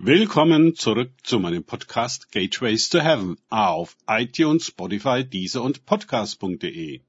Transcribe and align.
Willkommen 0.00 0.76
zurück 0.76 1.10
zu 1.24 1.40
meinem 1.40 1.64
Podcast 1.64 2.30
Gateways 2.30 2.88
to 2.88 3.00
Heaven 3.00 3.36
auf 3.50 3.96
iTunes, 4.06 4.66
Spotify, 4.66 5.24
Deezer 5.24 5.60
und 5.60 5.86
Podcast.de. 5.86 7.00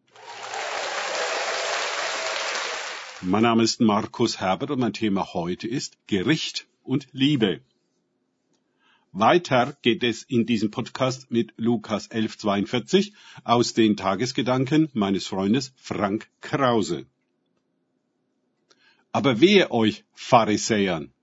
Mein 3.21 3.43
Name 3.43 3.61
ist 3.61 3.79
Markus 3.79 4.39
Herbert 4.39 4.71
und 4.71 4.79
mein 4.79 4.93
Thema 4.93 5.35
heute 5.35 5.67
ist 5.67 5.97
Gericht 6.07 6.65
und 6.81 7.07
Liebe. 7.11 7.61
Weiter 9.11 9.77
geht 9.83 10.03
es 10.03 10.23
in 10.23 10.47
diesem 10.47 10.71
Podcast 10.71 11.29
mit 11.29 11.53
Lukas 11.57 12.09
11.42 12.09 13.13
aus 13.43 13.75
den 13.75 13.97
Tagesgedanken 13.97 14.89
meines 14.93 15.27
Freundes 15.27 15.73
Frank 15.75 16.27
Krause. 16.41 17.05
Aber 19.11 19.39
wehe 19.41 19.69
euch, 19.69 20.05
Pharisäern! 20.15 21.13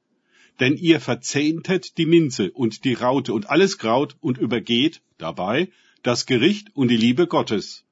Denn 0.60 0.76
ihr 0.76 1.00
verzehntet 1.00 1.98
die 1.98 2.06
Minze 2.06 2.50
und 2.50 2.84
die 2.84 2.94
Raute 2.94 3.32
und 3.32 3.50
alles 3.50 3.78
Kraut 3.78 4.16
und 4.20 4.38
übergeht 4.38 5.02
dabei 5.18 5.68
das 6.02 6.26
Gericht 6.26 6.74
und 6.74 6.88
die 6.88 6.96
Liebe 6.96 7.26
Gottes. 7.26 7.84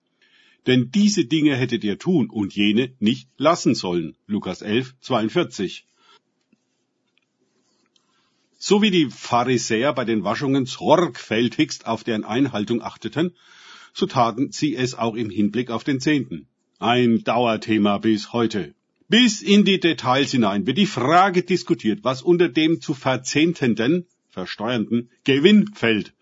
Denn 0.67 0.91
diese 0.91 1.27
Dinge 1.27 1.57
hättet 1.57 1.85
ihr 1.85 1.99
tun 1.99 2.31
und 2.31 2.55
jene 2.55 2.93
nicht 2.99 3.29
lassen 3.37 3.75
sollen. 3.75 4.17
Lukas 4.27 4.63
11, 4.63 4.95
42. 5.01 5.85
So 8.59 8.81
wie 8.81 8.91
die 8.91 9.11
Pharisäer 9.11 9.93
bei 9.93 10.07
den 10.07 10.25
Waschungen 10.25 10.65
sorgfältigst 10.65 11.87
auf 11.87 12.03
deren 12.03 12.25
Einhaltung 12.25 12.81
achteten, 12.81 13.35
so 13.93 14.07
taten 14.07 14.53
sie 14.53 14.75
es 14.75 14.95
auch 14.95 15.17
im 15.17 15.29
Hinblick 15.29 15.71
auf 15.71 15.85
den 15.85 16.01
Zehnten. 16.01 16.49
Ein 16.79 17.25
Dauerthema 17.25 17.99
bis 17.99 18.33
heute. 18.33 18.75
Bis 19.15 19.43
in 19.43 19.65
die 19.65 19.79
Details 19.79 20.33
hinein 20.33 20.67
wird 20.67 20.77
die 20.77 20.87
Frage 20.87 21.45
diskutiert, 21.45 22.03
was 22.03 22.21
unter 22.21 22.49
dem 22.49 22.81
zu 22.81 22.95
verzehntenden, 22.95 24.07
versteuernden 24.31 25.09
Gewinn 25.23 25.69
fällt. 25.73 26.15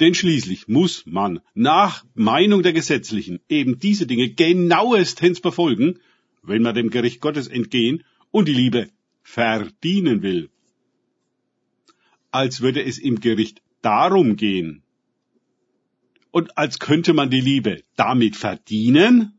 Denn 0.00 0.16
schließlich 0.16 0.66
muss 0.66 1.06
man 1.06 1.38
nach 1.54 2.04
Meinung 2.16 2.64
der 2.64 2.72
Gesetzlichen 2.72 3.38
eben 3.48 3.78
diese 3.78 4.08
Dinge 4.08 4.30
genauestens 4.30 5.40
befolgen, 5.40 6.00
wenn 6.42 6.62
man 6.62 6.74
dem 6.74 6.90
Gericht 6.90 7.20
Gottes 7.20 7.46
entgehen 7.46 8.02
und 8.32 8.48
die 8.48 8.52
Liebe 8.52 8.90
verdienen 9.22 10.22
will. 10.22 10.50
Als 12.32 12.62
würde 12.62 12.82
es 12.82 12.98
im 12.98 13.20
Gericht 13.20 13.62
darum 13.80 14.34
gehen. 14.34 14.82
Und 16.32 16.58
als 16.58 16.80
könnte 16.80 17.12
man 17.12 17.30
die 17.30 17.42
Liebe 17.42 17.84
damit 17.94 18.34
verdienen? 18.34 19.38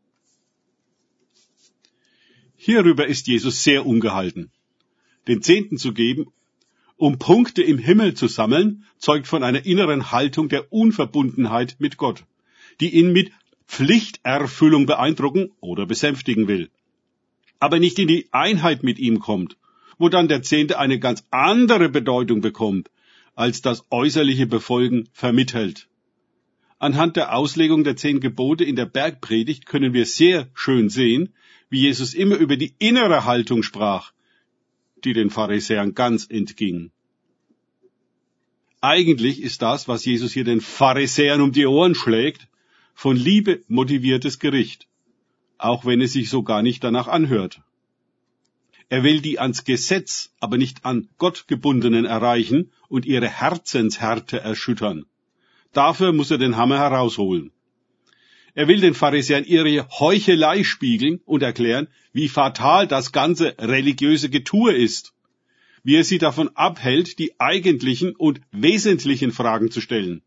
Hierüber 2.67 3.05
ist 3.05 3.27
Jesus 3.27 3.63
sehr 3.63 3.85
ungehalten. 3.85 4.49
Den 5.27 5.43
Zehnten 5.43 5.77
zu 5.77 5.93
geben, 5.93 6.33
um 6.97 7.19
Punkte 7.19 7.61
im 7.61 7.77
Himmel 7.77 8.15
zu 8.15 8.27
sammeln, 8.27 8.85
zeugt 8.97 9.27
von 9.27 9.43
einer 9.43 9.67
inneren 9.67 10.11
Haltung 10.11 10.49
der 10.49 10.73
Unverbundenheit 10.73 11.75
mit 11.77 11.97
Gott, 11.97 12.23
die 12.79 12.89
ihn 12.89 13.13
mit 13.13 13.31
Pflichterfüllung 13.67 14.87
beeindrucken 14.87 15.51
oder 15.59 15.85
besänftigen 15.85 16.47
will, 16.47 16.71
aber 17.59 17.77
nicht 17.77 17.99
in 17.99 18.07
die 18.07 18.29
Einheit 18.31 18.81
mit 18.81 18.97
ihm 18.97 19.19
kommt, 19.19 19.57
wo 19.99 20.09
dann 20.09 20.27
der 20.27 20.41
Zehnte 20.41 20.79
eine 20.79 20.97
ganz 20.97 21.23
andere 21.29 21.89
Bedeutung 21.89 22.41
bekommt, 22.41 22.89
als 23.35 23.61
das 23.61 23.85
äußerliche 23.91 24.47
Befolgen 24.47 25.07
vermittelt. 25.13 25.87
Anhand 26.79 27.15
der 27.15 27.35
Auslegung 27.35 27.83
der 27.83 27.95
zehn 27.95 28.21
Gebote 28.21 28.63
in 28.63 28.75
der 28.75 28.87
Bergpredigt 28.87 29.67
können 29.67 29.93
wir 29.93 30.07
sehr 30.07 30.49
schön 30.55 30.89
sehen, 30.89 31.31
wie 31.69 31.81
Jesus 31.81 32.13
immer 32.13 32.35
über 32.35 32.57
die 32.57 32.73
innere 32.79 33.25
Haltung 33.25 33.63
sprach, 33.63 34.11
die 35.03 35.13
den 35.13 35.29
Pharisäern 35.29 35.93
ganz 35.93 36.25
entging. 36.29 36.91
Eigentlich 38.81 39.41
ist 39.41 39.61
das, 39.61 39.87
was 39.87 40.05
Jesus 40.05 40.33
hier 40.33 40.43
den 40.43 40.61
Pharisäern 40.61 41.41
um 41.41 41.51
die 41.51 41.65
Ohren 41.65 41.95
schlägt, 41.95 42.47
von 42.93 43.17
Liebe 43.17 43.63
motiviertes 43.67 44.39
Gericht, 44.39 44.87
auch 45.57 45.85
wenn 45.85 46.01
es 46.01 46.13
sich 46.13 46.29
so 46.29 46.43
gar 46.43 46.61
nicht 46.61 46.83
danach 46.83 47.07
anhört. 47.07 47.61
Er 48.87 49.03
will 49.03 49.21
die 49.21 49.39
ans 49.39 49.63
Gesetz, 49.63 50.31
aber 50.39 50.57
nicht 50.57 50.85
an 50.85 51.09
Gott 51.17 51.47
gebundenen 51.47 52.05
erreichen 52.05 52.71
und 52.87 53.05
ihre 53.05 53.27
Herzenshärte 53.27 54.39
erschüttern. 54.39 55.05
Dafür 55.73 56.13
muss 56.13 56.31
er 56.31 56.37
den 56.37 56.55
Hammer 56.55 56.77
herausholen. 56.77 57.51
Er 58.57 58.69
will 58.69 58.79
den 58.79 58.93
Pharisäern 58.93 59.43
ihre 59.43 59.87
Heuchelei 59.99 60.63
spiegeln 60.63 61.19
und 61.25 61.43
erklären, 61.43 61.89
wie 62.13 62.29
fatal 62.29 62.87
das 62.87 63.11
ganze 63.11 63.53
religiöse 63.59 64.29
Getue 64.29 64.73
ist, 64.73 65.13
wie 65.83 65.95
er 65.97 66.05
sie 66.05 66.19
davon 66.19 66.49
abhält, 66.55 67.19
die 67.19 67.37
eigentlichen 67.37 68.15
und 68.15 68.39
wesentlichen 68.53 69.33
Fragen 69.33 69.71
zu 69.71 69.81
stellen, 69.81 70.21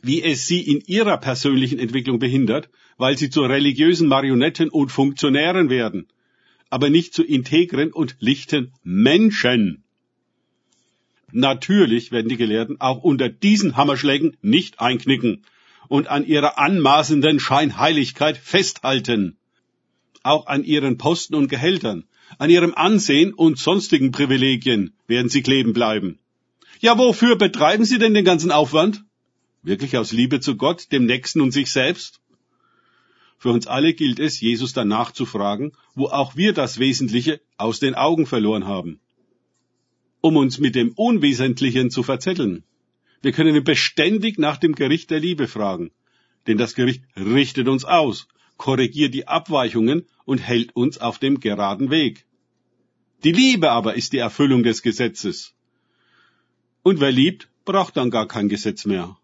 wie 0.00 0.22
es 0.22 0.46
sie 0.46 0.62
in 0.62 0.80
ihrer 0.86 1.18
persönlichen 1.18 1.78
Entwicklung 1.78 2.18
behindert, 2.18 2.70
weil 2.96 3.18
sie 3.18 3.28
zu 3.28 3.42
religiösen 3.42 4.08
Marionetten 4.08 4.70
und 4.70 4.90
Funktionären 4.90 5.68
werden, 5.68 6.08
aber 6.70 6.88
nicht 6.88 7.12
zu 7.12 7.22
integren 7.22 7.92
und 7.92 8.16
lichten 8.20 8.72
Menschen. 8.82 9.84
Natürlich 11.32 12.12
werden 12.12 12.30
die 12.30 12.38
Gelehrten 12.38 12.80
auch 12.80 13.02
unter 13.02 13.28
diesen 13.28 13.76
Hammerschlägen 13.76 14.38
nicht 14.40 14.80
einknicken 14.80 15.44
und 15.90 16.06
an 16.06 16.24
ihrer 16.24 16.56
anmaßenden 16.56 17.40
Scheinheiligkeit 17.40 18.38
festhalten. 18.38 19.36
Auch 20.22 20.46
an 20.46 20.62
ihren 20.62 20.98
Posten 20.98 21.34
und 21.34 21.48
Gehältern, 21.48 22.04
an 22.38 22.48
ihrem 22.48 22.74
Ansehen 22.74 23.34
und 23.34 23.58
sonstigen 23.58 24.12
Privilegien 24.12 24.94
werden 25.08 25.28
sie 25.28 25.42
kleben 25.42 25.72
bleiben. 25.72 26.20
Ja, 26.78 26.96
wofür 26.96 27.34
betreiben 27.34 27.84
sie 27.84 27.98
denn 27.98 28.14
den 28.14 28.24
ganzen 28.24 28.52
Aufwand? 28.52 29.04
Wirklich 29.64 29.96
aus 29.96 30.12
Liebe 30.12 30.38
zu 30.38 30.56
Gott, 30.56 30.92
dem 30.92 31.06
Nächsten 31.06 31.40
und 31.40 31.50
sich 31.50 31.72
selbst? 31.72 32.20
Für 33.36 33.50
uns 33.50 33.66
alle 33.66 33.92
gilt 33.92 34.20
es, 34.20 34.40
Jesus 34.40 34.72
danach 34.72 35.10
zu 35.10 35.26
fragen, 35.26 35.72
wo 35.96 36.06
auch 36.06 36.36
wir 36.36 36.52
das 36.52 36.78
Wesentliche 36.78 37.40
aus 37.56 37.80
den 37.80 37.96
Augen 37.96 38.26
verloren 38.26 38.64
haben. 38.64 39.00
Um 40.20 40.36
uns 40.36 40.60
mit 40.60 40.76
dem 40.76 40.92
Unwesentlichen 40.92 41.90
zu 41.90 42.04
verzetteln. 42.04 42.62
Wir 43.22 43.32
können 43.32 43.54
ihn 43.54 43.64
beständig 43.64 44.38
nach 44.38 44.56
dem 44.56 44.74
Gericht 44.74 45.10
der 45.10 45.20
Liebe 45.20 45.46
fragen. 45.46 45.90
Denn 46.46 46.56
das 46.56 46.74
Gericht 46.74 47.04
richtet 47.16 47.68
uns 47.68 47.84
aus, 47.84 48.26
korrigiert 48.56 49.12
die 49.12 49.28
Abweichungen 49.28 50.06
und 50.24 50.38
hält 50.38 50.74
uns 50.74 50.98
auf 50.98 51.18
dem 51.18 51.38
geraden 51.40 51.90
Weg. 51.90 52.24
Die 53.24 53.32
Liebe 53.32 53.70
aber 53.70 53.94
ist 53.94 54.14
die 54.14 54.18
Erfüllung 54.18 54.62
des 54.62 54.80
Gesetzes. 54.80 55.54
Und 56.82 57.00
wer 57.00 57.12
liebt, 57.12 57.48
braucht 57.66 57.98
dann 57.98 58.10
gar 58.10 58.26
kein 58.26 58.48
Gesetz 58.48 58.86
mehr. 58.86 59.18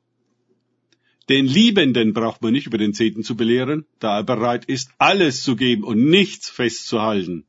Den 1.30 1.46
Liebenden 1.46 2.12
braucht 2.12 2.42
man 2.42 2.52
nicht 2.52 2.66
über 2.66 2.78
den 2.78 2.92
Zehnten 2.92 3.24
zu 3.24 3.34
belehren, 3.34 3.86
da 3.98 4.18
er 4.18 4.24
bereit 4.24 4.66
ist, 4.66 4.90
alles 4.98 5.42
zu 5.42 5.56
geben 5.56 5.82
und 5.82 6.04
nichts 6.04 6.50
festzuhalten. 6.50 7.46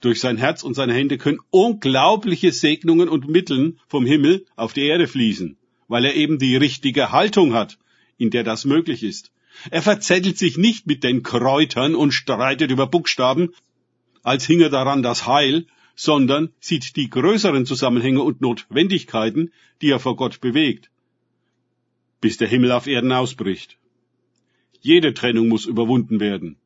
Durch 0.00 0.20
sein 0.20 0.36
Herz 0.36 0.62
und 0.62 0.74
seine 0.74 0.92
Hände 0.92 1.16
können 1.16 1.40
unglaubliche 1.50 2.52
Segnungen 2.52 3.08
und 3.08 3.28
Mitteln 3.28 3.80
vom 3.88 4.04
Himmel 4.04 4.44
auf 4.56 4.74
die 4.74 4.82
Erde 4.82 5.08
fließen 5.08 5.56
weil 5.88 6.04
er 6.04 6.14
eben 6.14 6.38
die 6.38 6.56
richtige 6.56 7.12
Haltung 7.12 7.54
hat, 7.54 7.78
in 8.18 8.30
der 8.30 8.44
das 8.44 8.64
möglich 8.64 9.02
ist. 9.02 9.30
Er 9.70 9.82
verzettelt 9.82 10.38
sich 10.38 10.58
nicht 10.58 10.86
mit 10.86 11.02
den 11.02 11.22
Kräutern 11.22 11.94
und 11.94 12.12
streitet 12.12 12.70
über 12.70 12.86
Buchstaben, 12.86 13.54
als 14.22 14.44
hinge 14.44 14.70
daran 14.70 15.02
das 15.02 15.26
Heil, 15.26 15.66
sondern 15.94 16.52
sieht 16.60 16.96
die 16.96 17.08
größeren 17.08 17.64
Zusammenhänge 17.64 18.22
und 18.22 18.40
Notwendigkeiten, 18.40 19.52
die 19.80 19.90
er 19.90 20.00
vor 20.00 20.16
Gott 20.16 20.40
bewegt, 20.40 20.90
bis 22.20 22.36
der 22.36 22.48
Himmel 22.48 22.72
auf 22.72 22.86
Erden 22.86 23.12
ausbricht. 23.12 23.78
Jede 24.80 25.14
Trennung 25.14 25.48
muss 25.48 25.64
überwunden 25.64 26.20
werden. 26.20 26.56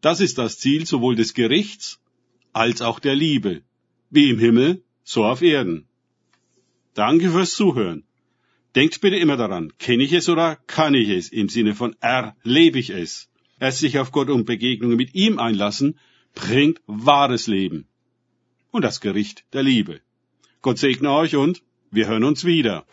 Das 0.00 0.20
ist 0.20 0.38
das 0.38 0.58
Ziel 0.58 0.86
sowohl 0.86 1.14
des 1.14 1.34
Gerichts 1.34 2.00
als 2.52 2.82
auch 2.82 2.98
der 2.98 3.14
Liebe, 3.14 3.62
wie 4.10 4.28
im 4.30 4.38
Himmel, 4.38 4.82
so 5.02 5.24
auf 5.24 5.40
Erden. 5.40 5.86
Danke 6.94 7.30
fürs 7.30 7.54
Zuhören. 7.54 8.04
Denkt 8.74 9.00
bitte 9.00 9.16
immer 9.16 9.36
daran, 9.36 9.72
kenne 9.78 10.02
ich 10.02 10.12
es 10.12 10.28
oder 10.28 10.56
kann 10.66 10.94
ich 10.94 11.08
es 11.08 11.28
im 11.28 11.48
Sinne 11.48 11.74
von 11.74 11.94
erlebe 12.00 12.78
ich 12.78 12.90
es. 12.90 13.28
Erst 13.60 13.78
sich 13.78 13.98
auf 13.98 14.10
Gott 14.10 14.30
und 14.30 14.46
Begegnungen 14.46 14.96
mit 14.96 15.14
ihm 15.14 15.38
einlassen, 15.38 15.98
bringt 16.34 16.80
wahres 16.86 17.46
Leben 17.46 17.86
und 18.72 18.82
das 18.82 19.00
Gericht 19.00 19.44
der 19.52 19.62
Liebe. 19.62 20.00
Gott 20.60 20.78
segne 20.78 21.12
euch 21.12 21.36
und 21.36 21.62
wir 21.92 22.08
hören 22.08 22.24
uns 22.24 22.44
wieder. 22.44 22.84